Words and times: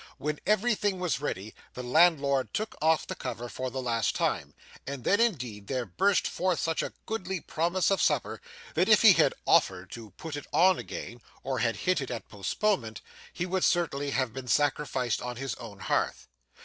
When 0.17 0.39
everything 0.47 0.99
was 0.99 1.21
ready, 1.21 1.53
the 1.75 1.83
landlord 1.83 2.55
took 2.55 2.73
off 2.81 3.05
the 3.05 3.13
cover 3.13 3.47
for 3.47 3.69
the 3.69 3.83
last 3.83 4.15
time, 4.15 4.55
and 4.87 5.03
then 5.03 5.19
indeed 5.19 5.67
there 5.67 5.85
burst 5.85 6.25
forth 6.27 6.59
such 6.59 6.81
a 6.81 6.93
goodly 7.05 7.39
promise 7.39 7.91
of 7.91 8.01
supper, 8.01 8.41
that 8.73 8.89
if 8.89 9.03
he 9.03 9.13
had 9.13 9.35
offered 9.45 9.91
to 9.91 10.09
put 10.17 10.35
it 10.35 10.47
on 10.51 10.79
again 10.79 11.21
or 11.43 11.59
had 11.59 11.75
hinted 11.85 12.09
at 12.09 12.29
postponement, 12.29 13.01
he 13.31 13.45
would 13.45 13.63
certainly 13.63 14.09
have 14.09 14.33
been 14.33 14.47
sacrificed 14.47 15.21
on 15.21 15.35
his 15.35 15.53
own 15.59 15.81
hearth. 15.81 16.27